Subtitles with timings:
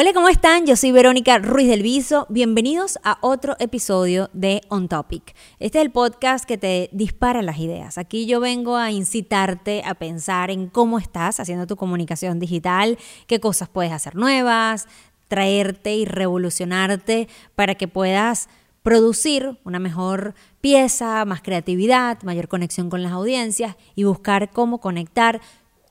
[0.00, 0.64] Hola, ¿cómo están?
[0.64, 2.28] Yo soy Verónica Ruiz del Viso.
[2.28, 5.34] Bienvenidos a otro episodio de On Topic.
[5.58, 7.98] Este es el podcast que te dispara las ideas.
[7.98, 13.40] Aquí yo vengo a incitarte a pensar en cómo estás haciendo tu comunicación digital, qué
[13.40, 14.86] cosas puedes hacer nuevas,
[15.26, 17.26] traerte y revolucionarte
[17.56, 18.48] para que puedas
[18.84, 25.40] producir una mejor pieza, más creatividad, mayor conexión con las audiencias y buscar cómo conectar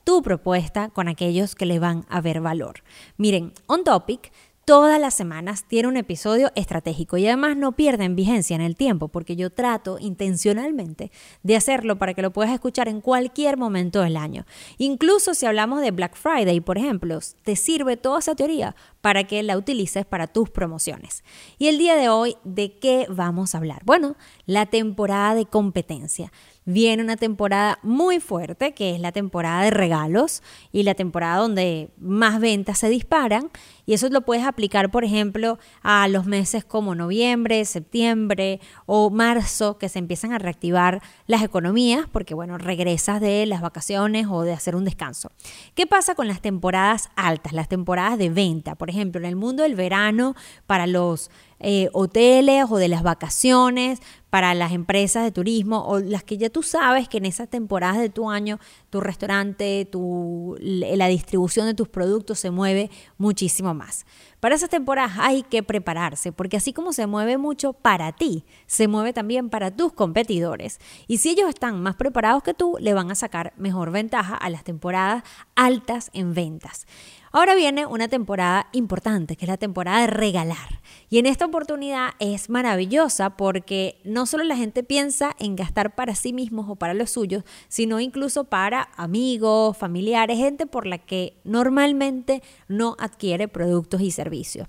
[0.08, 2.82] tu propuesta con aquellos que le van a ver valor.
[3.18, 4.32] Miren, On Topic
[4.64, 9.08] todas las semanas tiene un episodio estratégico y además no pierden vigencia en el tiempo
[9.08, 11.10] porque yo trato intencionalmente
[11.42, 14.46] de hacerlo para que lo puedas escuchar en cualquier momento del año.
[14.78, 19.42] Incluso si hablamos de Black Friday, por ejemplo, te sirve toda esa teoría para que
[19.42, 21.24] la utilices para tus promociones.
[21.58, 23.82] Y el día de hoy, ¿de qué vamos a hablar?
[23.84, 24.16] Bueno,
[24.46, 26.32] la temporada de competencia
[26.70, 31.88] viene una temporada muy fuerte, que es la temporada de regalos y la temporada donde
[31.98, 33.50] más ventas se disparan.
[33.86, 39.78] Y eso lo puedes aplicar, por ejemplo, a los meses como noviembre, septiembre o marzo,
[39.78, 44.52] que se empiezan a reactivar las economías, porque bueno, regresas de las vacaciones o de
[44.52, 45.30] hacer un descanso.
[45.74, 48.74] ¿Qué pasa con las temporadas altas, las temporadas de venta?
[48.74, 50.34] Por ejemplo, en el mundo del verano,
[50.66, 56.22] para los eh, hoteles o de las vacaciones, para las empresas de turismo o las
[56.22, 61.08] que ya tú sabes que en esas temporadas de tu año tu restaurante, tu, la
[61.08, 64.06] distribución de tus productos se mueve muchísimo más.
[64.38, 68.86] Para esas temporadas hay que prepararse, porque así como se mueve mucho para ti, se
[68.86, 70.78] mueve también para tus competidores.
[71.08, 74.48] Y si ellos están más preparados que tú, le van a sacar mejor ventaja a
[74.48, 75.24] las temporadas
[75.56, 76.86] altas en ventas.
[77.32, 80.80] Ahora viene una temporada importante, que es la temporada de regalar.
[81.10, 86.14] Y en esta oportunidad es maravillosa porque no solo la gente piensa en gastar para
[86.14, 91.38] sí mismos o para los suyos, sino incluso para amigos, familiares, gente por la que
[91.44, 94.68] normalmente no adquiere productos y servicios.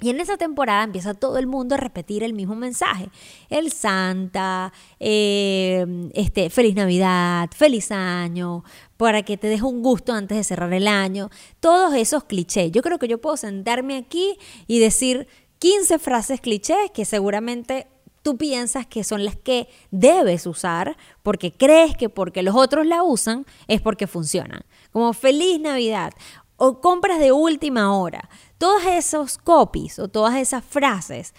[0.00, 3.08] Y en esa temporada empieza todo el mundo a repetir el mismo mensaje.
[3.48, 8.64] El Santa, eh, este, feliz Navidad, feliz año,
[9.04, 11.28] para que te des un gusto antes de cerrar el año.
[11.60, 12.72] Todos esos clichés.
[12.72, 15.28] Yo creo que yo puedo sentarme aquí y decir
[15.58, 17.86] 15 frases clichés que seguramente
[18.22, 23.02] tú piensas que son las que debes usar porque crees que porque los otros la
[23.02, 24.62] usan es porque funcionan.
[24.90, 26.14] Como feliz Navidad
[26.56, 28.30] o compras de última hora.
[28.56, 31.34] Todos esos copies o todas esas frases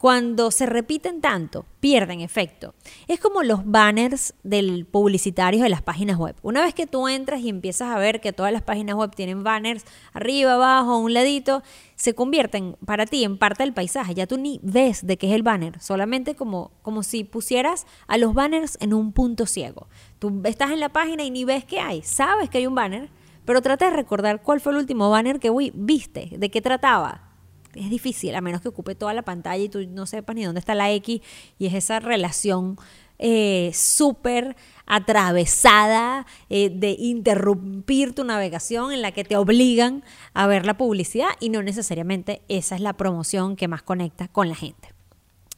[0.00, 2.72] cuando se repiten tanto, pierden efecto.
[3.06, 6.34] Es como los banners del publicitarios de las páginas web.
[6.40, 9.44] Una vez que tú entras y empiezas a ver que todas las páginas web tienen
[9.44, 9.84] banners
[10.14, 11.62] arriba, abajo, a un ladito,
[11.96, 14.14] se convierten para ti en parte del paisaje.
[14.14, 18.16] Ya tú ni ves de qué es el banner, solamente como, como si pusieras a
[18.16, 19.86] los banners en un punto ciego.
[20.18, 22.00] Tú estás en la página y ni ves qué hay.
[22.00, 23.10] Sabes que hay un banner,
[23.44, 27.29] pero trata de recordar cuál fue el último banner que viste, de qué trataba
[27.74, 30.60] es difícil, a menos que ocupe toda la pantalla y tú no sepas ni dónde
[30.60, 31.20] está la X,
[31.58, 32.76] y es esa relación
[33.18, 40.64] eh, súper atravesada eh, de interrumpir tu navegación en la que te obligan a ver
[40.64, 44.99] la publicidad y no necesariamente esa es la promoción que más conecta con la gente.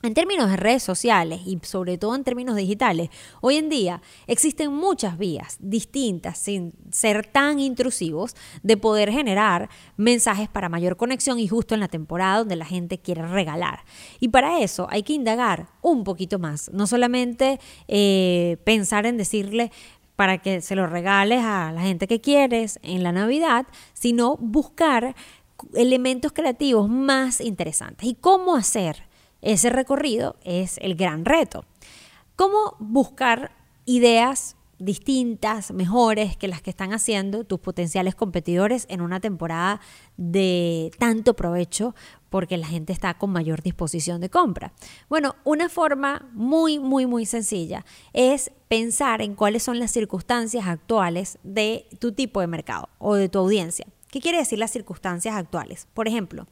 [0.04, 3.08] En términos de redes sociales y sobre todo en términos digitales,
[3.40, 10.48] hoy en día existen muchas vías distintas, sin ser tan intrusivos, de poder generar mensajes
[10.48, 13.84] para mayor conexión y justo en la temporada donde la gente quiere regalar.
[14.18, 19.70] Y para eso hay que indagar un poquito más, no solamente eh, pensar en decirle
[20.16, 25.14] para que se lo regales a la gente que quieres en la Navidad, sino buscar
[25.74, 28.08] elementos creativos más interesantes.
[28.08, 29.11] ¿Y cómo hacer?
[29.42, 31.64] Ese recorrido es el gran reto.
[32.36, 33.52] ¿Cómo buscar
[33.84, 39.80] ideas distintas, mejores que las que están haciendo tus potenciales competidores en una temporada
[40.16, 41.94] de tanto provecho
[42.30, 44.72] porque la gente está con mayor disposición de compra.
[45.08, 51.38] Bueno, una forma muy, muy, muy sencilla es pensar en cuáles son las circunstancias actuales
[51.44, 53.86] de tu tipo de mercado o de tu audiencia.
[54.10, 55.86] ¿Qué quiere decir las circunstancias actuales?
[55.94, 56.46] Por ejemplo,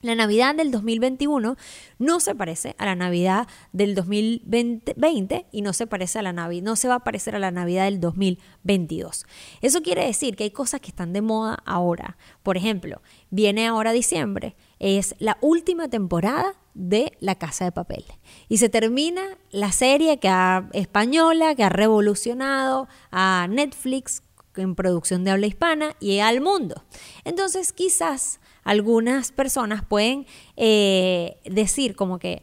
[0.00, 1.56] la Navidad del 2021
[1.98, 6.76] no se parece a la Navidad del 2020 y no se parece a la no
[6.76, 9.26] se va a parecer a la Navidad del 2022.
[9.60, 12.16] Eso quiere decir que hay cosas que están de moda ahora.
[12.42, 18.04] Por ejemplo, viene ahora diciembre, es la última temporada de La Casa de Papel
[18.48, 24.22] y se termina la serie que ha, española que ha revolucionado a Netflix
[24.54, 26.84] en producción de habla hispana y al mundo.
[27.24, 30.26] Entonces, quizás algunas personas pueden
[30.58, 32.42] eh, decir como que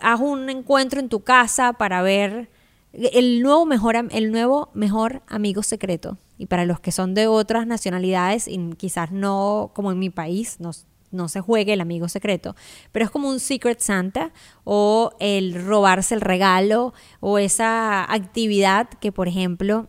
[0.00, 2.48] haz un encuentro en tu casa para ver
[2.92, 6.18] el nuevo mejor, el nuevo mejor amigo secreto.
[6.38, 10.60] Y para los que son de otras nacionalidades y quizás no como en mi país,
[10.60, 10.70] no,
[11.10, 12.54] no se juegue el amigo secreto,
[12.92, 19.10] pero es como un Secret Santa o el robarse el regalo o esa actividad que,
[19.10, 19.88] por ejemplo,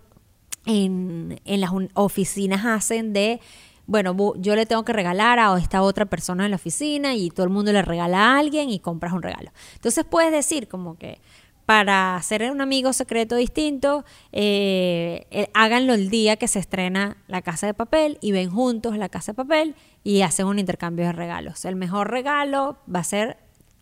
[0.66, 3.42] en, en las oficinas hacen de
[3.88, 7.46] bueno, yo le tengo que regalar a esta otra persona en la oficina y todo
[7.46, 9.52] el mundo le regala a alguien y compras un regalo.
[9.76, 11.20] Entonces puedes decir como que
[11.66, 17.42] para hacer un amigo secreto distinto, eh, eh, háganlo el día que se estrena La
[17.42, 21.14] Casa de Papel y ven juntos La Casa de Papel y hacen un intercambio de
[21.14, 21.66] regalos.
[21.66, 23.38] El mejor regalo va a ser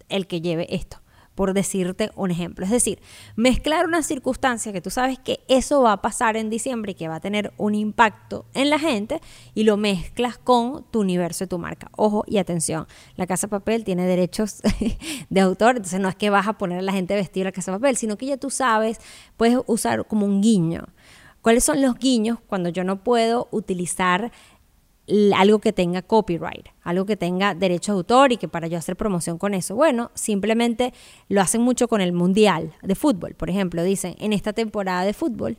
[0.09, 0.99] el que lleve esto
[1.35, 2.65] por decirte un ejemplo.
[2.65, 2.99] Es decir,
[3.35, 7.07] mezclar una circunstancia que tú sabes que eso va a pasar en diciembre y que
[7.07, 9.21] va a tener un impacto en la gente
[9.53, 11.89] y lo mezclas con tu universo y tu marca.
[11.95, 12.87] Ojo y atención,
[13.17, 14.61] la Casa Papel tiene derechos
[15.29, 17.71] de autor, entonces no es que vas a poner a la gente vestida la Casa
[17.71, 18.99] Papel, sino que ya tú sabes,
[19.38, 20.85] puedes usar como un guiño.
[21.41, 24.31] ¿Cuáles son los guiños cuando yo no puedo utilizar
[25.35, 28.95] algo que tenga copyright, algo que tenga derecho de autor y que para yo hacer
[28.95, 29.75] promoción con eso.
[29.75, 30.93] Bueno, simplemente
[31.29, 33.35] lo hacen mucho con el Mundial de fútbol.
[33.35, 35.57] Por ejemplo, dicen en esta temporada de fútbol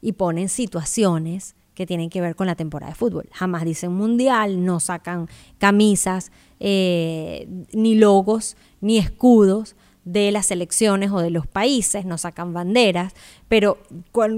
[0.00, 3.28] y ponen situaciones que tienen que ver con la temporada de fútbol.
[3.32, 5.28] Jamás dicen mundial, no sacan
[5.58, 6.30] camisas,
[6.60, 9.74] eh, ni logos, ni escudos
[10.04, 13.14] de las elecciones o de los países, no sacan banderas,
[13.48, 13.78] pero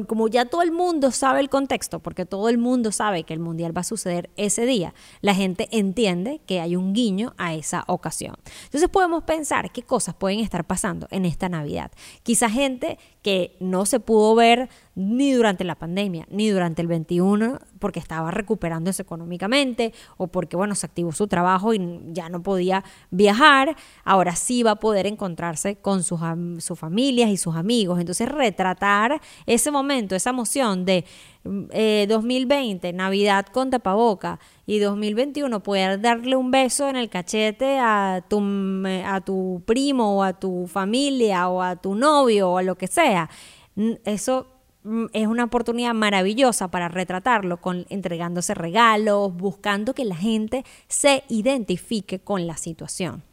[0.07, 3.41] como ya todo el mundo sabe el contexto, porque todo el mundo sabe que el
[3.41, 7.85] mundial va a suceder ese día, la gente entiende que hay un guiño a esa
[7.87, 8.37] ocasión.
[8.65, 11.91] Entonces podemos pensar qué cosas pueden estar pasando en esta Navidad.
[12.23, 17.59] Quizá gente que no se pudo ver ni durante la pandemia, ni durante el 21,
[17.79, 22.85] porque estaba recuperándose económicamente o porque, bueno, se activó su trabajo y ya no podía
[23.11, 26.21] viajar, ahora sí va a poder encontrarse con sus,
[26.59, 28.01] sus familias y sus amigos.
[28.01, 28.96] Entonces, retratar
[29.47, 31.05] ese momento, esa emoción de
[31.45, 38.25] 2020, eh, Navidad con tapaboca, y 2021 poder darle un beso en el cachete a
[38.29, 38.43] tu,
[39.05, 42.89] a tu primo o a tu familia o a tu novio o a lo que
[42.89, 43.31] sea.
[44.05, 44.47] Eso
[44.87, 51.25] Mm, es una oportunidad maravillosa para retratarlo, con, entregándose regalos, buscando que la gente se
[51.29, 53.25] identifique con la situación.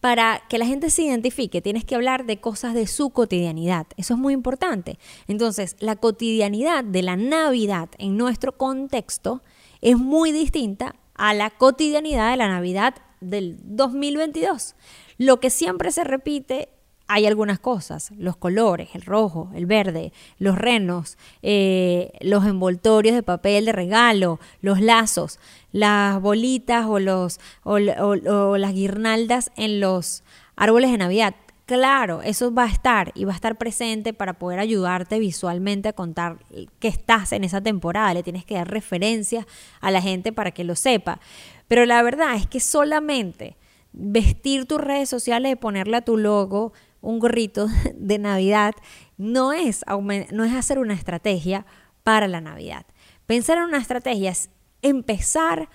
[0.00, 3.86] Para que la gente se identifique, tienes que hablar de cosas de su cotidianidad.
[3.96, 4.98] Eso es muy importante.
[5.26, 9.42] Entonces, la cotidianidad de la Navidad en nuestro contexto
[9.80, 14.76] es muy distinta a la cotidianidad de la Navidad del 2022.
[15.18, 16.68] Lo que siempre se repite
[17.08, 23.22] hay algunas cosas, los colores, el rojo, el verde, los renos, eh, los envoltorios de
[23.22, 25.40] papel de regalo, los lazos,
[25.72, 30.22] las bolitas o, los, o, las guirnaldas en los
[30.54, 31.34] árboles de Navidad.
[31.64, 35.92] Claro, eso va a estar y va a estar presente para poder ayudarte visualmente a
[35.94, 36.38] contar
[36.78, 38.14] que estás en esa temporada.
[38.14, 39.46] Le tienes que dar referencias
[39.80, 41.20] a la gente para que lo sepa.
[41.68, 43.56] Pero la verdad es que solamente
[43.92, 48.74] vestir tus redes sociales y ponerle a tu logo un gorrito de Navidad
[49.16, 49.84] no es,
[50.30, 51.66] no es hacer una estrategia
[52.02, 52.86] para la Navidad.
[53.26, 54.50] Pensar en una estrategia es
[54.82, 55.68] empezar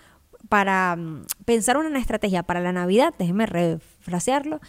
[0.50, 4.60] para mm, pensar una estrategia para la Navidad, déjeme refrasearlo,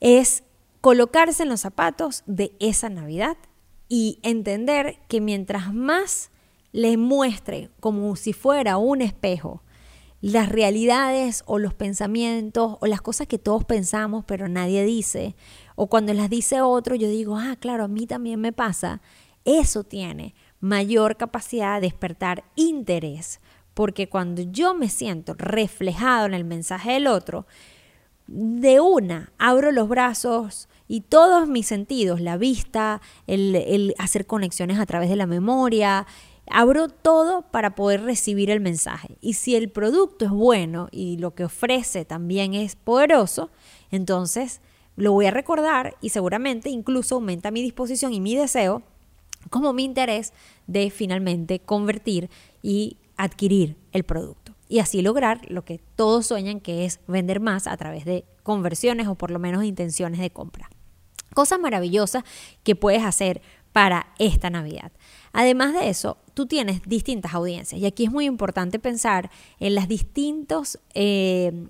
[0.00, 0.44] es
[0.80, 3.36] colocarse en los zapatos de esa Navidad
[3.88, 6.30] y entender que mientras más
[6.72, 9.62] le muestre como si fuera un espejo
[10.26, 15.36] las realidades o los pensamientos o las cosas que todos pensamos pero nadie dice,
[15.76, 19.00] o cuando las dice otro yo digo, ah, claro, a mí también me pasa,
[19.44, 23.40] eso tiene mayor capacidad de despertar interés,
[23.72, 27.46] porque cuando yo me siento reflejado en el mensaje del otro,
[28.26, 34.80] de una abro los brazos y todos mis sentidos, la vista, el, el hacer conexiones
[34.80, 36.04] a través de la memoria,
[36.50, 39.18] Abro todo para poder recibir el mensaje.
[39.20, 43.50] Y si el producto es bueno y lo que ofrece también es poderoso,
[43.90, 44.60] entonces
[44.96, 48.82] lo voy a recordar y seguramente incluso aumenta mi disposición y mi deseo
[49.50, 50.32] como mi interés
[50.66, 52.30] de finalmente convertir
[52.62, 54.54] y adquirir el producto.
[54.68, 59.06] Y así lograr lo que todos sueñan, que es vender más a través de conversiones
[59.06, 60.68] o por lo menos intenciones de compra.
[61.34, 62.24] Cosa maravillosa
[62.64, 64.90] que puedes hacer para esta Navidad.
[65.38, 69.68] Además de eso, tú tienes distintas audiencias y aquí es muy importante pensar eh,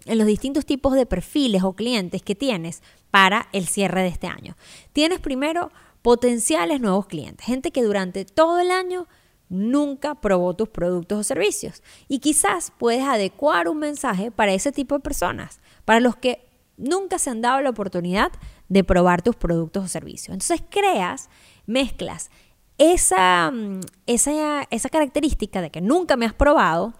[0.05, 2.81] en los distintos tipos de perfiles o clientes que tienes
[3.11, 4.57] para el cierre de este año.
[4.93, 9.09] Tienes primero potenciales nuevos clientes, gente que durante todo el año
[9.49, 14.95] nunca probó tus productos o servicios y quizás puedes adecuar un mensaje para ese tipo
[14.95, 16.47] de personas, para los que
[16.77, 18.31] nunca se han dado la oportunidad
[18.69, 20.35] de probar tus productos o servicios.
[20.35, 21.31] Entonces creas,
[21.67, 22.31] mezclas
[22.79, 26.95] esa, mm, esa, esa característica de que nunca me has probado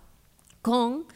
[0.63, 1.07] con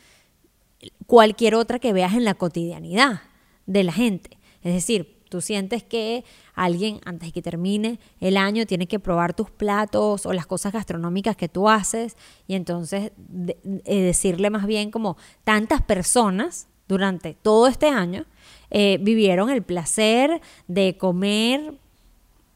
[1.06, 3.22] cualquier otra que veas en la cotidianidad
[3.66, 4.38] de la gente.
[4.62, 6.24] Es decir, tú sientes que
[6.54, 10.72] alguien antes de que termine el año tiene que probar tus platos o las cosas
[10.72, 13.12] gastronómicas que tú haces y entonces
[13.84, 18.26] eh, decirle más bien como tantas personas durante todo este año
[18.70, 21.74] eh, vivieron el placer de comer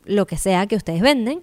[0.04, 1.40] lo que sea que ustedes venden.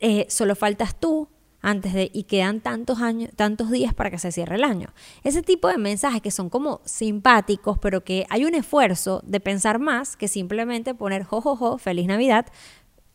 [0.00, 1.28] Eh, solo faltas tú
[1.60, 4.92] antes de y quedan tantos años, tantos días para que se cierre el año.
[5.24, 9.78] Ese tipo de mensajes que son como simpáticos, pero que hay un esfuerzo de pensar
[9.78, 12.46] más que simplemente poner jojojo, feliz Navidad,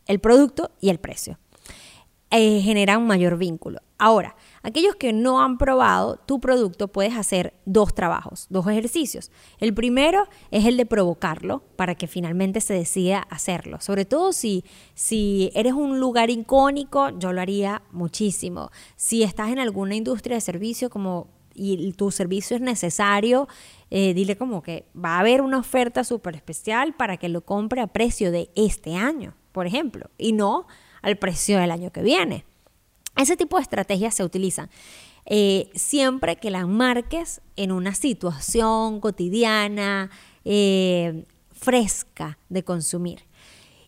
[0.05, 1.39] el producto y el precio.
[2.35, 3.81] Eh, generan un mayor vínculo.
[3.99, 9.31] Ahora, aquellos que no han probado tu producto, puedes hacer dos trabajos, dos ejercicios.
[9.59, 13.79] El primero es el de provocarlo para que finalmente se decida hacerlo.
[13.81, 18.71] Sobre todo si, si eres un lugar icónico, yo lo haría muchísimo.
[18.95, 23.47] Si estás en alguna industria de servicio como y tu servicio es necesario,
[23.91, 27.81] eh, dile como que va a haber una oferta súper especial para que lo compre
[27.81, 30.65] a precio de este año, por ejemplo, y no
[31.03, 32.45] al precio del año que viene.
[33.15, 34.71] Ese tipo de estrategias se utilizan
[35.25, 40.09] eh, siempre que las marques en una situación cotidiana,
[40.43, 43.23] eh, fresca de consumir.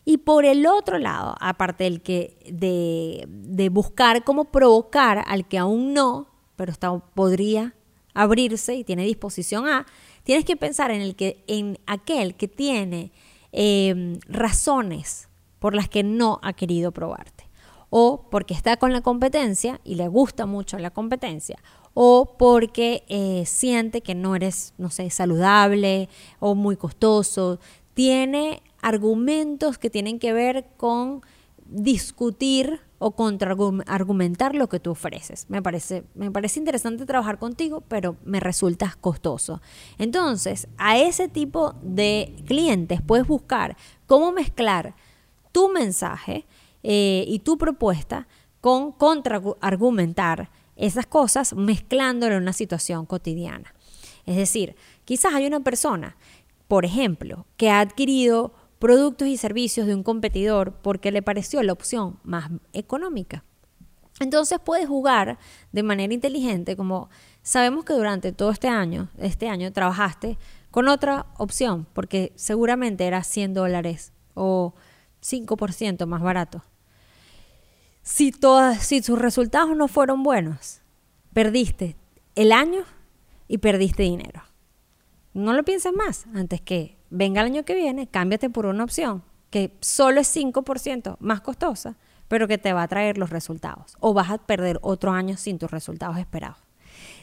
[0.04, 5.92] Y por el otro lado, aparte del que de, buscar cómo provocar al que aún
[5.92, 7.74] no, pero está, podría
[8.14, 9.84] abrirse y tiene disposición a,
[10.22, 13.10] tienes que pensar en el que en aquel que tiene
[13.52, 15.28] eh, razones
[15.66, 17.48] por las que no ha querido probarte.
[17.90, 21.58] O porque está con la competencia y le gusta mucho la competencia.
[21.92, 26.08] O porque eh, siente que no eres, no sé, saludable
[26.38, 27.58] o muy costoso.
[27.94, 31.22] Tiene argumentos que tienen que ver con
[31.68, 35.46] discutir o contraargumentar lo que tú ofreces.
[35.48, 39.60] Me parece, me parece interesante trabajar contigo, pero me resulta costoso.
[39.98, 44.94] Entonces, a ese tipo de clientes puedes buscar cómo mezclar
[45.56, 46.44] tu mensaje
[46.82, 48.28] eh, y tu propuesta
[48.60, 53.74] con contraargumentar esas cosas mezclándolo en una situación cotidiana.
[54.26, 56.18] Es decir, quizás hay una persona,
[56.68, 61.72] por ejemplo, que ha adquirido productos y servicios de un competidor porque le pareció la
[61.72, 63.42] opción más económica.
[64.20, 65.38] Entonces puedes jugar
[65.72, 67.08] de manera inteligente como
[67.42, 70.36] sabemos que durante todo este año, este año trabajaste
[70.70, 74.74] con otra opción porque seguramente era 100 dólares o
[75.22, 76.62] 5% más barato.
[78.02, 80.80] Si, todas, si sus resultados no fueron buenos,
[81.32, 81.96] perdiste
[82.34, 82.84] el año
[83.48, 84.42] y perdiste dinero.
[85.34, 89.22] No lo pienses más antes que venga el año que viene, cámbiate por una opción
[89.50, 91.96] que solo es 5% más costosa,
[92.28, 93.96] pero que te va a traer los resultados.
[94.00, 96.58] O vas a perder otro año sin tus resultados esperados.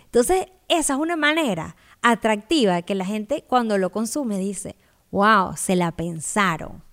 [0.05, 4.75] Entonces, esa es una manera atractiva que la gente cuando lo consume dice,
[5.11, 6.83] wow, se la pensaron.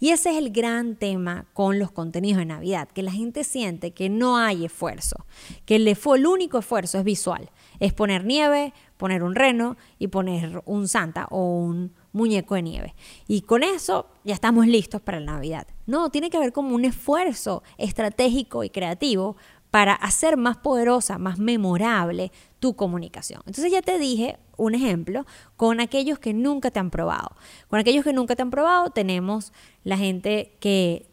[0.00, 3.92] Y ese es el gran tema con los contenidos de Navidad, que la gente siente
[3.92, 5.26] que no hay esfuerzo,
[5.64, 10.62] que el, el único esfuerzo es visual, es poner nieve, poner un reno y poner
[10.66, 12.94] un santa o un muñeco de nieve.
[13.26, 15.66] Y con eso ya estamos listos para la Navidad.
[15.86, 19.36] No, tiene que haber como un esfuerzo estratégico y creativo
[19.70, 23.42] para hacer más poderosa, más memorable tu comunicación.
[23.46, 27.36] Entonces ya te dije un ejemplo con aquellos que nunca te han probado.
[27.68, 29.52] Con aquellos que nunca te han probado tenemos
[29.84, 31.06] la gente que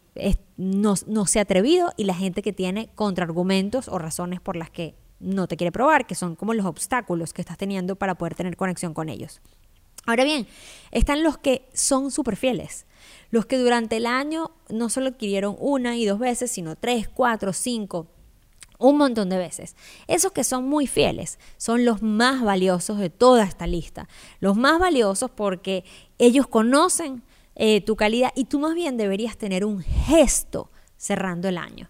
[0.56, 4.70] no, no se ha atrevido y la gente que tiene contraargumentos o razones por las
[4.70, 8.34] que no te quiere probar, que son como los obstáculos que estás teniendo para poder
[8.34, 9.40] tener conexión con ellos.
[10.06, 10.46] Ahora bien,
[10.92, 12.86] están los que son súper fieles,
[13.30, 17.52] los que durante el año no solo adquirieron una y dos veces, sino tres, cuatro,
[17.52, 18.06] cinco,
[18.78, 19.76] un montón de veces.
[20.06, 24.08] Esos que son muy fieles son los más valiosos de toda esta lista.
[24.40, 25.84] Los más valiosos porque
[26.18, 27.22] ellos conocen
[27.54, 31.88] eh, tu calidad y tú más bien deberías tener un gesto cerrando el año.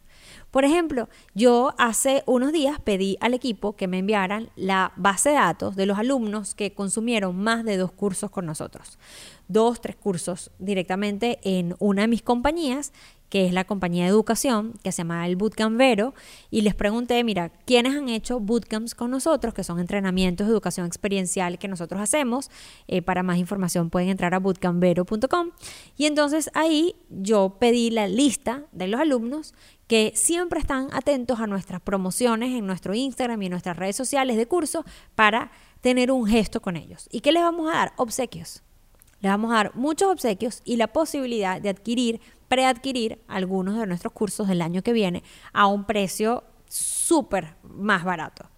[0.56, 5.34] Por ejemplo, yo hace unos días pedí al equipo que me enviaran la base de
[5.34, 8.98] datos de los alumnos que consumieron más de dos cursos con nosotros.
[9.48, 12.94] Dos, tres cursos directamente en una de mis compañías
[13.28, 16.14] que es la compañía de educación, que se llama el Bootcamp Vero,
[16.50, 20.86] y les pregunté, mira, ¿quiénes han hecho bootcamps con nosotros, que son entrenamientos de educación
[20.86, 22.50] experiencial que nosotros hacemos?
[22.86, 25.50] Eh, para más información pueden entrar a bootcampvero.com.
[25.96, 29.54] Y entonces ahí yo pedí la lista de los alumnos
[29.86, 34.36] que siempre están atentos a nuestras promociones en nuestro Instagram y en nuestras redes sociales
[34.36, 37.08] de curso para tener un gesto con ellos.
[37.12, 37.92] ¿Y qué les vamos a dar?
[37.96, 38.62] Obsequios.
[39.20, 44.12] Les vamos a dar muchos obsequios y la posibilidad de adquirir preadquirir algunos de nuestros
[44.12, 45.22] cursos del año que viene
[45.52, 48.50] a un precio súper más barato.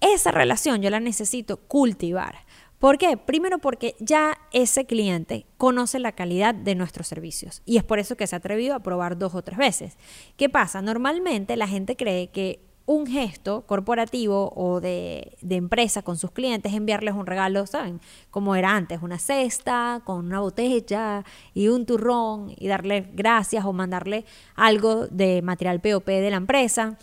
[0.00, 2.46] esa relación yo la necesito cultivar.
[2.78, 3.18] ¿Por qué?
[3.18, 8.16] Primero porque ya ese cliente conoce la calidad de nuestros servicios y es por eso
[8.16, 9.98] que se ha atrevido a probar dos o tres veces.
[10.38, 10.80] ¿Qué pasa?
[10.80, 17.14] Normalmente la gente cree que un gesto corporativo o de, empresa con sus clientes, enviarles
[17.14, 18.00] un regalo, ¿saben?
[18.30, 23.72] Como era antes, una cesta con una botella y un turrón y darle gracias o
[23.72, 24.24] mandarle
[24.56, 26.98] algo de material POP de la empresa.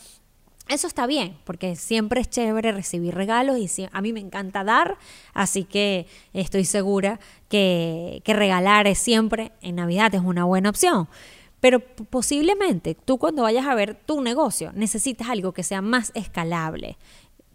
[0.67, 4.98] Eso está bien, porque siempre es chévere recibir regalos y a mí me encanta dar,
[5.34, 11.07] así que estoy segura que, que regalar es siempre en Navidad es una buena opción.
[11.60, 16.98] Pero posiblemente tú cuando vayas a ver tu negocio necesitas algo que sea más escalable,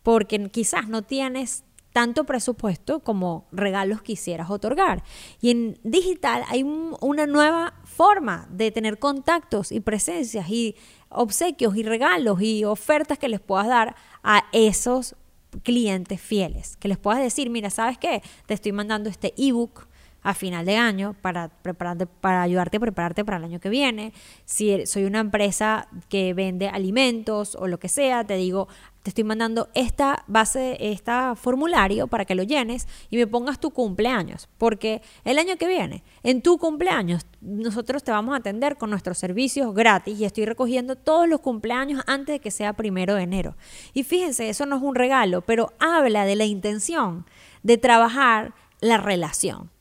[0.03, 5.05] porque quizás no tienes tanto presupuesto como regalos quisieras otorgar.
[5.41, 10.75] Y en digital hay una nueva forma de tener contactos y presencias y
[11.11, 15.17] obsequios y regalos y ofertas que les puedas dar a esos
[15.63, 16.77] clientes fieles.
[16.79, 18.23] Que les puedas decir, mira, ¿sabes qué?
[18.47, 19.87] Te estoy mandando este ebook
[20.23, 24.13] a final de año para, prepararte, para ayudarte a prepararte para el año que viene.
[24.45, 28.69] Si soy una empresa que vende alimentos o lo que sea, te digo,
[29.03, 33.73] te estoy mandando esta base, este formulario para que lo llenes y me pongas tu
[33.73, 34.49] cumpleaños.
[34.59, 39.19] Porque el año que viene, en tu cumpleaños, nosotros te vamos a atender con nuestros
[39.19, 43.57] servicios gratis y estoy recogiendo todos los cumpleaños antes de que sea primero de enero.
[43.93, 47.27] Y fíjense, eso no es un regalo, pero habla de la intención
[47.65, 49.72] de trabajar la relación.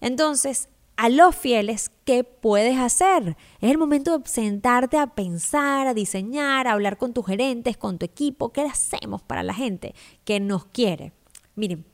[0.00, 3.36] Entonces, a los fieles, ¿qué puedes hacer?
[3.60, 7.98] Es el momento de sentarte a pensar, a diseñar, a hablar con tus gerentes, con
[7.98, 8.52] tu equipo.
[8.52, 11.12] ¿Qué hacemos para la gente que nos quiere?
[11.56, 11.86] Miren,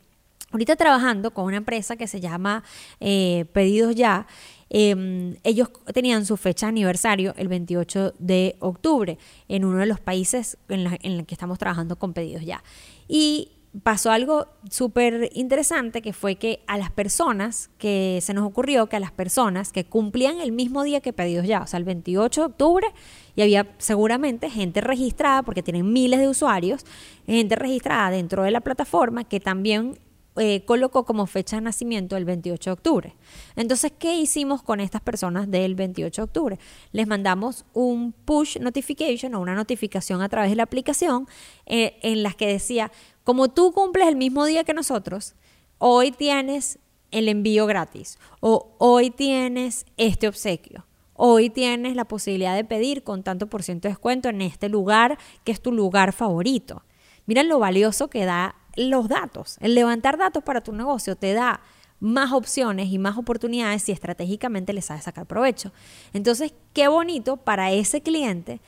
[0.51, 2.65] ahorita trabajando con una empresa que se llama
[2.99, 4.27] eh, Pedidos Ya.
[4.69, 10.01] Em, ellos tenían su fecha de aniversario el 28 de octubre en uno de los
[10.01, 12.65] países en los que estamos trabajando con pedidos ya.
[13.07, 13.53] Y
[13.83, 18.97] pasó algo súper interesante que fue que a las personas que se nos ocurrió que
[18.97, 22.41] a las personas que cumplían el mismo día que pedidos ya, o sea, el 28
[22.41, 22.87] de octubre,
[23.35, 26.85] y había seguramente gente registrada, porque tienen miles de usuarios,
[27.27, 29.99] gente registrada dentro de la plataforma que también
[30.39, 33.15] eh, colocó como fecha de nacimiento el 28 de octubre.
[33.57, 36.59] Entonces, ¿qué hicimos con estas personas del 28 de octubre?
[36.93, 41.27] Les mandamos un push notification o una notificación a través de la aplicación
[41.65, 42.93] eh, en las que decía,
[43.27, 45.35] como tú cumples el mismo día que nosotros,
[45.79, 46.79] hoy tienes
[47.11, 50.87] el envío gratis o hoy tienes este obsequio.
[51.13, 55.19] Hoy tienes la posibilidad de pedir con tanto por ciento de descuento en este lugar
[55.43, 56.85] que es tu lugar favorito.
[57.27, 59.57] Mira lo valioso que da los datos.
[59.61, 61.63] El levantar datos para tu negocio te da
[61.99, 65.73] más opciones y más oportunidades si estratégicamente le sabes sacar provecho.
[66.13, 68.61] Entonces, qué bonito para ese cliente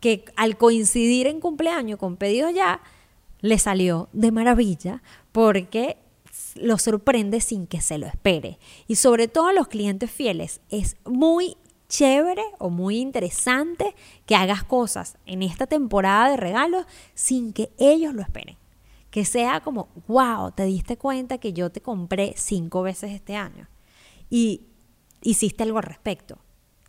[0.00, 2.82] que al coincidir en cumpleaños con pedidos ya,
[3.42, 5.02] le salió de maravilla
[5.32, 5.98] porque
[6.54, 8.58] lo sorprende sin que se lo espere.
[8.86, 11.56] Y sobre todo a los clientes fieles, es muy
[11.88, 18.14] chévere o muy interesante que hagas cosas en esta temporada de regalos sin que ellos
[18.14, 18.56] lo esperen.
[19.10, 23.68] Que sea como, wow, te diste cuenta que yo te compré cinco veces este año
[24.30, 24.68] y
[25.20, 26.38] hiciste algo al respecto.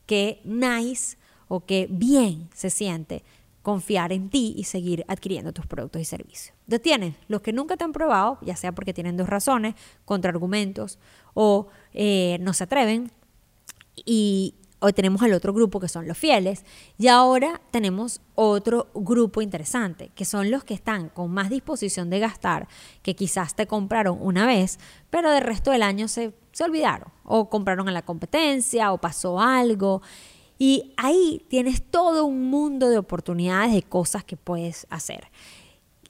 [0.05, 1.17] Qué nice
[1.49, 3.23] o qué bien se siente
[3.63, 6.53] confiar en ti y seguir adquiriendo tus productos y servicios.
[6.69, 9.73] Entonces los que nunca te han probado, ya sea porque tienen dos razones,
[10.05, 10.99] contraargumentos
[11.33, 13.11] o eh, no se atreven,
[13.95, 16.65] y hoy tenemos al otro grupo que son los fieles,
[16.97, 22.19] y ahora tenemos otro grupo interesante, que son los que están con más disposición de
[22.19, 22.67] gastar,
[23.01, 24.77] que quizás te compraron una vez,
[25.09, 29.39] pero del resto del año se, se olvidaron, o compraron en la competencia, o pasó
[29.39, 30.01] algo.
[30.57, 35.27] Y ahí tienes todo un mundo de oportunidades, de cosas que puedes hacer.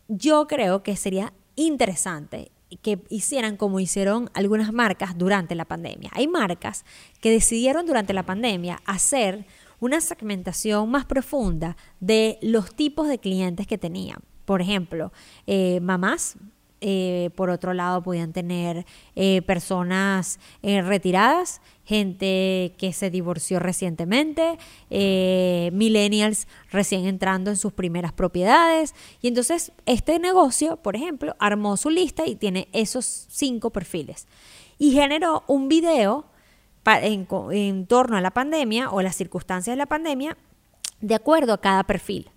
[0.08, 2.51] Yo creo que sería interesante
[2.82, 6.10] que hicieran como hicieron algunas marcas durante la pandemia.
[6.13, 6.86] Hay marcas
[7.21, 9.45] que decidieron durante la pandemia hacer
[9.79, 14.19] una segmentación más profunda de los tipos de clientes que tenían.
[14.45, 15.12] Por ejemplo,
[15.45, 16.38] eh, mamás
[16.86, 24.58] eh, por otro lado, podían tener eh, personas eh, retiradas, gente que se divorció recientemente,
[24.89, 28.96] millennials recién entrando en sus primeras propiedades.
[29.22, 34.28] Y entonces este negocio, por ejemplo, armó su lista y tiene esos cinco perfiles.
[34.78, 36.26] Y generó un video
[36.86, 40.38] en, en torno a la pandemia o las circunstancias de la pandemia
[41.00, 42.30] de acuerdo a cada perfil.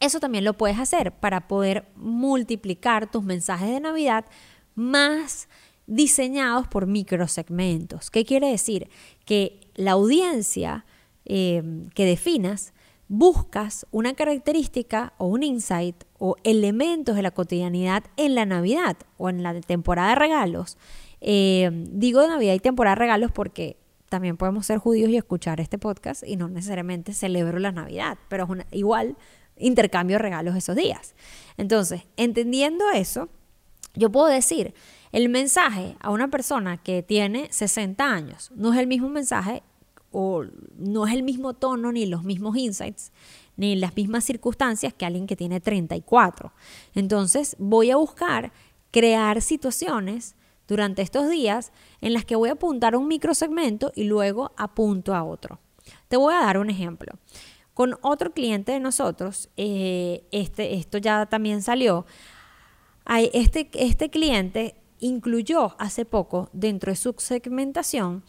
[0.00, 4.26] Eso también lo puedes hacer para poder multiplicar tus mensajes de Navidad
[4.74, 5.48] más
[5.86, 8.10] diseñados por microsegmentos.
[8.10, 8.88] ¿Qué quiere decir?
[9.24, 10.84] Que la audiencia
[11.24, 11.62] eh,
[11.94, 12.72] que definas
[13.08, 19.28] buscas una característica o un insight o elementos de la cotidianidad en la Navidad o
[19.28, 20.76] en la temporada de regalos.
[21.20, 23.76] Eh, digo Navidad y temporada de regalos porque
[24.08, 28.44] también podemos ser judíos y escuchar este podcast y no necesariamente celebro la Navidad, pero
[28.44, 29.16] es igual
[29.58, 31.14] intercambio regalos esos días.
[31.56, 33.28] Entonces, entendiendo eso,
[33.94, 34.74] yo puedo decir,
[35.12, 39.62] el mensaje a una persona que tiene 60 años no es el mismo mensaje
[40.10, 40.44] o
[40.76, 43.12] no es el mismo tono ni los mismos insights
[43.56, 46.52] ni las mismas circunstancias que alguien que tiene 34.
[46.94, 48.52] Entonces, voy a buscar
[48.90, 50.34] crear situaciones
[50.68, 55.14] durante estos días en las que voy a apuntar a un microsegmento y luego apunto
[55.14, 55.58] a otro.
[56.08, 57.12] Te voy a dar un ejemplo.
[57.76, 62.06] Con otro cliente de nosotros, eh, este, esto ya también salió,
[63.34, 68.24] este, este cliente incluyó hace poco dentro de su segmentación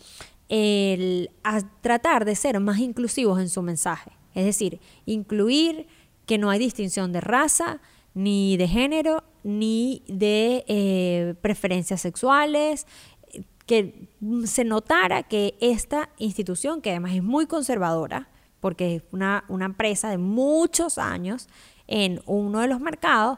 [0.49, 1.31] el
[1.79, 4.11] tratar de ser más inclusivos en su mensaje.
[4.33, 5.87] Es decir, incluir
[6.25, 7.79] que no hay distinción de raza,
[8.13, 12.85] ni de género, ni de eh, preferencias sexuales,
[13.65, 14.09] que
[14.43, 18.27] se notara que esta institución, que además es muy conservadora,
[18.59, 21.47] porque es una, una empresa de muchos años
[21.87, 23.37] en uno de los mercados,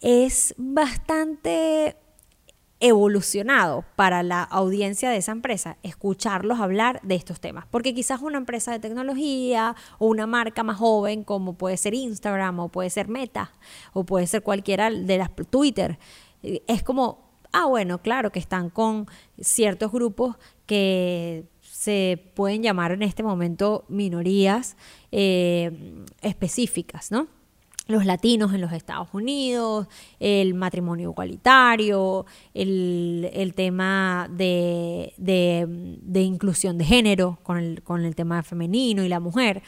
[0.00, 1.96] es bastante
[2.82, 7.64] evolucionado para la audiencia de esa empresa escucharlos hablar de estos temas.
[7.70, 12.58] Porque quizás una empresa de tecnología o una marca más joven como puede ser Instagram
[12.58, 13.52] o puede ser Meta
[13.92, 16.00] o puede ser cualquiera de las Twitter,
[16.42, 19.06] es como, ah, bueno, claro que están con
[19.40, 21.44] ciertos grupos que
[21.82, 24.76] se pueden llamar en este momento minorías
[25.10, 27.26] eh, específicas, ¿no?
[27.88, 29.88] los latinos en los Estados Unidos,
[30.20, 35.12] el matrimonio igualitario, el, tema de,
[36.14, 39.64] inclusión de género con el, con el tema femenino y la mujer.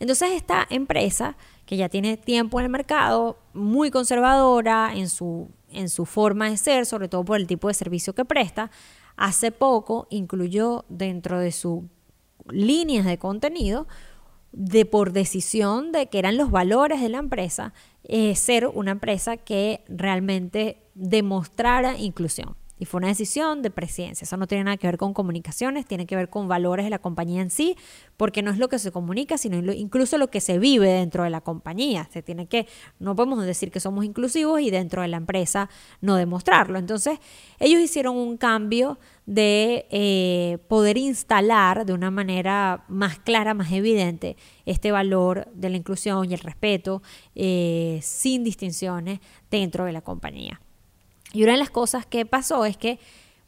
[0.00, 5.88] Entonces esta empresa, que ya tiene tiempo en el mercado, muy conservadora en su, en
[5.88, 8.72] su forma de ser, sobre todo por el tipo de servicio que presta,
[9.16, 11.82] hace poco incluyó dentro de sus
[12.48, 13.86] líneas de contenido
[14.52, 17.72] de por decisión de que eran los valores de la empresa,
[18.04, 22.54] eh, ser una empresa que realmente demostrara inclusión.
[22.82, 24.24] Y fue una decisión de presidencia.
[24.24, 26.98] Eso no tiene nada que ver con comunicaciones, tiene que ver con valores de la
[26.98, 27.76] compañía en sí,
[28.16, 31.30] porque no es lo que se comunica, sino incluso lo que se vive dentro de
[31.30, 32.08] la compañía.
[32.12, 32.66] Se tiene que,
[32.98, 36.76] no podemos decir que somos inclusivos y dentro de la empresa no demostrarlo.
[36.76, 37.20] Entonces,
[37.60, 44.36] ellos hicieron un cambio de eh, poder instalar de una manera más clara, más evidente,
[44.66, 47.00] este valor de la inclusión y el respeto
[47.36, 49.20] eh, sin distinciones
[49.52, 50.60] dentro de la compañía.
[51.32, 52.98] Y una de las cosas que pasó es que,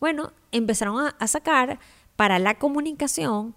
[0.00, 1.78] bueno, empezaron a, sacar
[2.16, 3.54] para la comunicación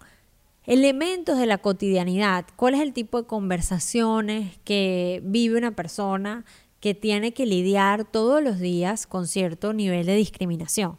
[0.64, 6.44] elementos de la cotidianidad, cuál es el tipo de conversaciones que vive una persona
[6.80, 10.98] que tiene que lidiar todos los días con cierto nivel de discriminación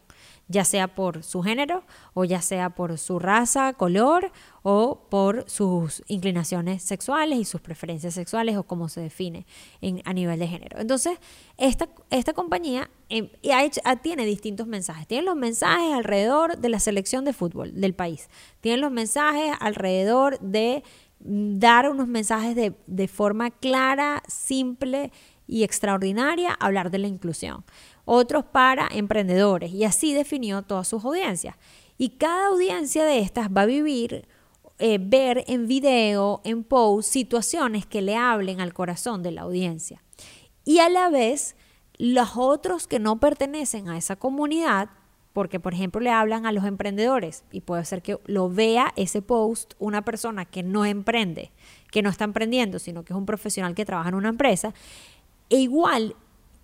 [0.50, 1.84] ya sea por su género
[2.14, 4.32] o ya sea por su raza, color
[4.64, 9.46] o por sus inclinaciones sexuales y sus preferencias sexuales o cómo se define
[9.80, 10.80] en, a nivel de género.
[10.80, 11.20] Entonces,
[11.58, 13.30] esta, esta compañía em,
[14.02, 15.08] tiene distintos mensajes.
[15.08, 18.28] Tiene los mensajes alrededor de la selección de fútbol del país.
[18.60, 20.84] Tiene los mensajes alrededor de
[21.20, 25.12] mm, dar unos mensajes de, de forma clara, simple
[25.46, 27.64] y extraordinaria, hablar de la inclusión
[28.12, 31.56] otros para emprendedores y así definió todas sus audiencias.
[32.00, 34.28] Y cada audiencia de estas va a vivir,
[34.80, 40.02] eh, ver en video, en post, situaciones que le hablen al corazón de la audiencia.
[40.66, 41.56] Y a la vez,
[42.00, 44.90] los otros que no pertenecen a esa comunidad,
[45.32, 49.22] porque por ejemplo le hablan a los emprendedores y puede ser que lo vea ese
[49.22, 51.52] post una persona que no emprende,
[51.92, 54.74] que no está emprendiendo, sino que es un profesional que trabaja en una empresa,
[55.52, 56.16] e igual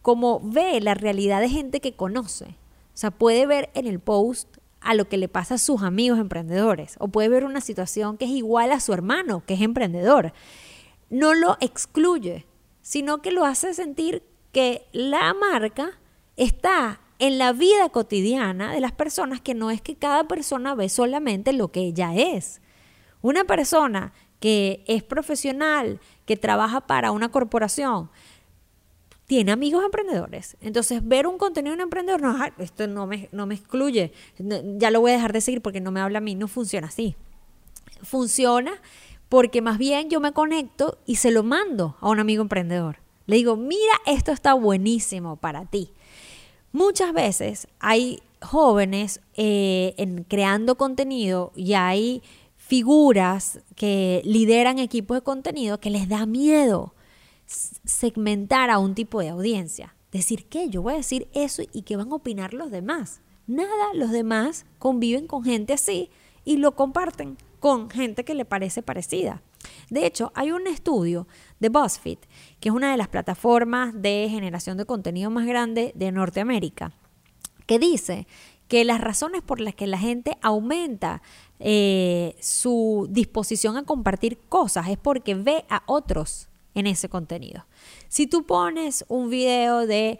[0.06, 2.46] como ve la realidad de gente que conoce.
[2.46, 6.20] O sea, puede ver en el post a lo que le pasa a sus amigos
[6.20, 10.32] emprendedores o puede ver una situación que es igual a su hermano, que es emprendedor.
[11.10, 12.46] No lo excluye,
[12.84, 15.94] sino que lo hace sentir que la marca
[16.38, 20.88] está en la vida cotidiana de las personas que no es que cada persona ve
[20.88, 22.62] solamente lo que ella es.
[23.24, 28.12] Una persona que es profesional, que trabaja para una corporación,
[29.26, 30.56] tiene amigos emprendedores.
[30.62, 34.12] Entonces, ver un contenido de un emprendedor, no, esto no me, no me excluye,
[34.78, 36.88] ya lo voy a dejar de seguir porque no me habla a mí, no funciona
[36.88, 37.16] así.
[38.04, 38.82] Funciona
[39.30, 42.98] porque más bien yo me conecto y se lo mando a un amigo emprendedor.
[43.26, 45.92] Le digo, mira, esto está buenísimo para ti.
[46.72, 49.96] Muchas veces hay jóvenes eh,
[50.28, 52.22] creando contenido y hay
[52.58, 56.95] figuras que lideran equipos de contenido que les da miedo
[57.46, 59.96] segmentar a un tipo de audiencia.
[60.12, 63.22] Decir que yo voy a decir eso y que van a opinar los demás.
[63.48, 66.10] Nada, los demás conviven con gente así
[66.44, 69.42] y lo comparten con gente que le parece parecida.
[69.90, 71.28] De hecho, hay un estudio
[71.60, 72.20] de BuzzFeed,
[72.60, 76.94] que es una de las plataformas de generación de contenido más grande de Norteamérica,
[77.66, 78.28] que dice
[78.68, 81.22] que las razones por las que la gente aumenta
[81.60, 87.66] eh, su disposición a compartir cosas es porque ve a otros en ese contenido.
[88.08, 90.20] Si tú pones un video de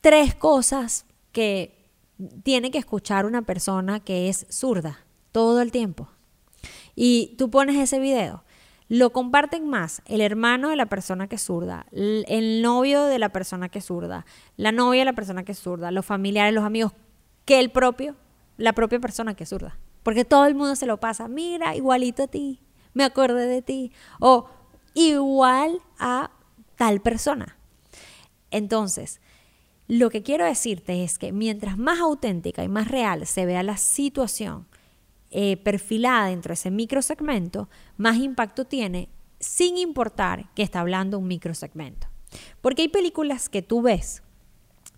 [0.00, 1.90] tres cosas que
[2.42, 5.00] tiene que escuchar una persona que es zurda
[5.32, 6.08] todo el tiempo
[6.94, 8.44] y tú pones ese video,
[8.88, 13.30] lo comparten más el hermano de la persona que es zurda, el novio de la
[13.30, 14.26] persona que es zurda,
[14.56, 16.92] la novia de la persona que es zurda, los familiares, los amigos,
[17.44, 18.16] que el propio,
[18.58, 19.78] la propia persona que es zurda.
[20.02, 22.60] Porque todo el mundo se lo pasa, mira, igualito a ti,
[22.92, 24.50] me acordé de ti, o
[24.94, 26.30] igual a
[26.76, 27.56] tal persona.
[28.50, 29.20] Entonces,
[29.88, 33.76] lo que quiero decirte es que mientras más auténtica y más real se vea la
[33.76, 34.66] situación
[35.30, 39.08] eh, perfilada dentro de ese microsegmento, más impacto tiene
[39.40, 42.06] sin importar que está hablando un microsegmento.
[42.60, 44.22] Porque hay películas que tú ves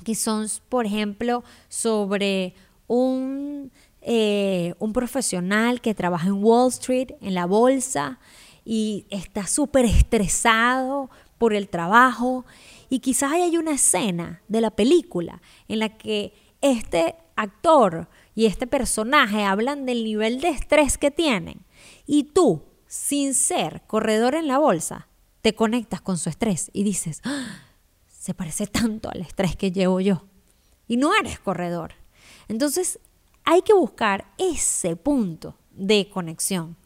[0.05, 2.55] que son, por ejemplo, sobre
[2.87, 8.19] un, eh, un profesional que trabaja en Wall Street, en la bolsa,
[8.65, 12.45] y está súper estresado por el trabajo.
[12.89, 18.67] Y quizás hay una escena de la película en la que este actor y este
[18.67, 21.65] personaje hablan del nivel de estrés que tienen.
[22.07, 25.09] Y tú, sin ser corredor en la bolsa,
[25.43, 27.65] te conectas con su estrés y dices, ¡Ah!
[28.09, 30.25] se parece tanto al estrés que llevo yo.
[30.89, 31.93] Y no eres corredor.
[32.49, 32.99] Entonces,
[33.45, 36.77] hay que buscar ese punto de conexión.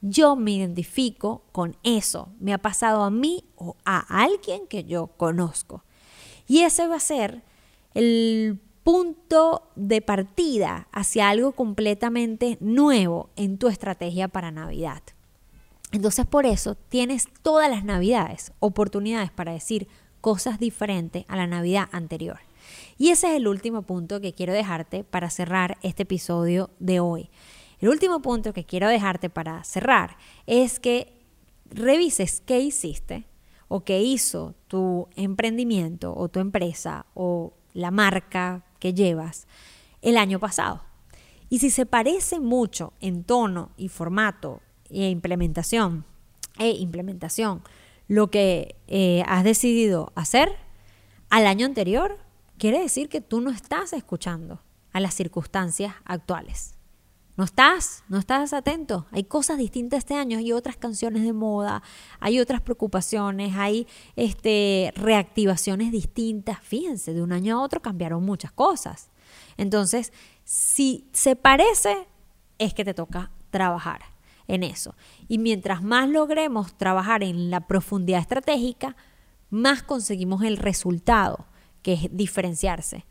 [0.00, 2.28] Yo me identifico con eso.
[2.38, 5.84] Me ha pasado a mí o a alguien que yo conozco.
[6.46, 7.42] Y ese va a ser
[7.94, 15.02] el punto de partida hacia algo completamente nuevo en tu estrategia para Navidad.
[15.92, 19.88] Entonces por eso tienes todas las Navidades oportunidades para decir,
[20.20, 22.38] cosas diferentes a la Navidad anterior.
[22.98, 27.30] Y ese es el último punto que quiero dejarte para cerrar este episodio de hoy.
[27.78, 31.12] El último punto que quiero dejarte para cerrar es que
[31.70, 33.26] revises qué hiciste
[33.68, 39.46] o qué hizo tu emprendimiento o tu empresa o la marca que llevas
[40.02, 40.82] el año pasado.
[41.48, 46.04] Y si se parece mucho en tono y formato e implementación,
[46.58, 47.62] e implementación
[48.08, 50.50] lo que eh, has decidido hacer
[51.28, 52.18] al año anterior,
[52.58, 54.62] quiere decir que tú no estás escuchando
[54.92, 56.75] a las circunstancias actuales.
[57.36, 59.06] No estás, no estás atento.
[59.10, 61.82] Hay cosas distintas este año, hay otras canciones de moda,
[62.18, 66.60] hay otras preocupaciones, hay este, reactivaciones distintas.
[66.60, 69.10] Fíjense, de un año a otro cambiaron muchas cosas.
[69.58, 70.12] Entonces,
[70.44, 72.08] si se parece,
[72.58, 74.00] es que te toca trabajar
[74.48, 74.94] en eso.
[75.28, 78.96] Y mientras más logremos trabajar en la profundidad estratégica,
[79.50, 81.46] más conseguimos el resultado,
[81.82, 83.04] que es diferenciarse.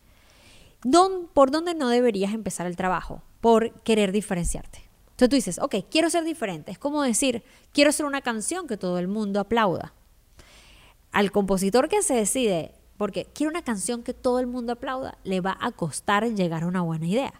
[1.34, 3.24] ¿Por dónde no deberías empezar el trabajo?
[3.41, 4.88] Por querer diferenciarte.
[5.12, 6.71] Entonces tú dices, ok, quiero ser diferente.
[6.71, 9.93] Es como decir, quiero hacer una canción que todo el mundo aplauda.
[11.12, 15.41] Al compositor que se decide, porque quiero una canción que todo el mundo aplauda, le
[15.41, 17.34] va a costar llegar a una buena idea.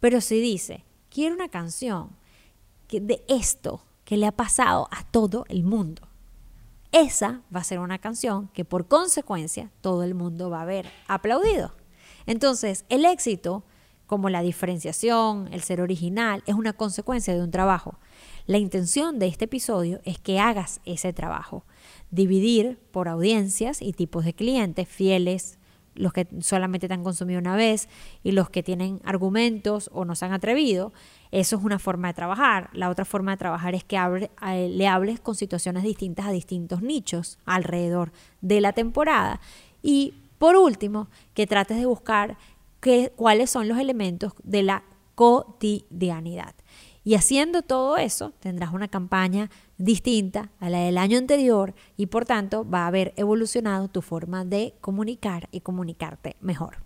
[0.00, 2.16] Pero si dice, quiero una canción
[2.88, 6.08] de esto que le ha pasado a todo el mundo.
[6.90, 10.90] Esa va a ser una canción que por consecuencia todo el mundo va a haber
[11.06, 11.77] aplaudido.
[12.28, 13.64] Entonces, el éxito,
[14.06, 17.98] como la diferenciación, el ser original, es una consecuencia de un trabajo.
[18.46, 21.64] La intención de este episodio es que hagas ese trabajo.
[22.10, 25.58] Dividir por audiencias y tipos de clientes fieles,
[25.94, 27.88] los que solamente te han consumido una vez
[28.22, 30.92] y los que tienen argumentos o no se han atrevido,
[31.30, 32.68] eso es una forma de trabajar.
[32.74, 36.82] La otra forma de trabajar es que eh, le hables con situaciones distintas a distintos
[36.82, 38.12] nichos alrededor
[38.42, 39.40] de la temporada.
[39.82, 42.38] Y por último, que trates de buscar
[43.16, 46.54] cuáles son los elementos de la cotidianidad.
[47.04, 52.24] Y haciendo todo eso, tendrás una campaña distinta a la del año anterior y por
[52.24, 56.78] tanto va a haber evolucionado tu forma de comunicar y comunicarte mejor.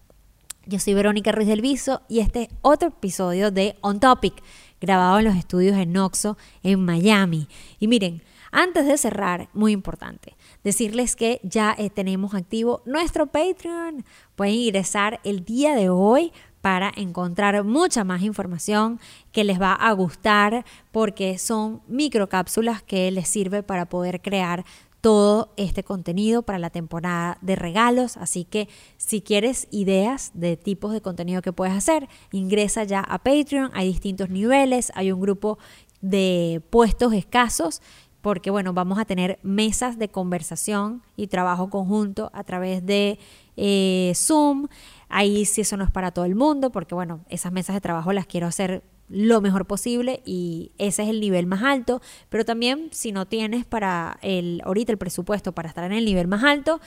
[0.64, 4.34] Yo soy Verónica Ruiz del Viso y este es otro episodio de On Topic,
[4.80, 7.48] grabado en los estudios en Noxo, en Miami.
[7.80, 14.04] Y miren, antes de cerrar, muy importante, decirles que ya eh, tenemos activo nuestro Patreon.
[14.36, 19.00] Pueden ingresar el día de hoy para encontrar mucha más información
[19.32, 24.64] que les va a gustar porque son microcápsulas que les sirve para poder crear
[25.00, 28.16] todo este contenido para la temporada de regalos.
[28.16, 33.18] Así que si quieres ideas de tipos de contenido que puedes hacer, ingresa ya a
[33.18, 33.72] Patreon.
[33.74, 35.58] Hay distintos niveles, hay un grupo
[36.00, 37.82] de puestos escasos
[38.22, 43.18] porque bueno, vamos a tener mesas de conversación y trabajo conjunto a través de
[43.56, 44.68] eh, Zoom.
[45.08, 48.12] Ahí sí eso no es para todo el mundo, porque bueno, esas mesas de trabajo
[48.12, 52.88] las quiero hacer lo mejor posible y ese es el nivel más alto, pero también
[52.92, 56.80] si no tienes para el ahorita el presupuesto para estar en el nivel más alto,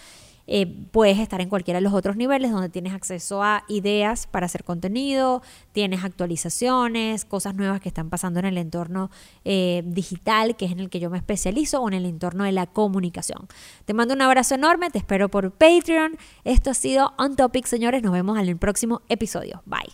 [0.47, 4.45] eh, puedes estar en cualquiera de los otros niveles donde tienes acceso a ideas para
[4.45, 9.09] hacer contenido, tienes actualizaciones, cosas nuevas que están pasando en el entorno
[9.43, 12.51] eh, digital, que es en el que yo me especializo, o en el entorno de
[12.51, 13.47] la comunicación.
[13.85, 16.17] Te mando un abrazo enorme, te espero por Patreon.
[16.43, 18.03] Esto ha sido On Topic, señores.
[18.03, 19.61] Nos vemos en el próximo episodio.
[19.65, 19.93] Bye.